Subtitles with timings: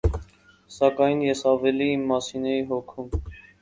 [0.77, 3.19] Սակայն ես ավելի իմ մասին էի հոգում: